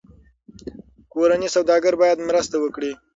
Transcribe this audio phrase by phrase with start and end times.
[1.13, 2.91] کورني سوداګر باید مرسته وکړي.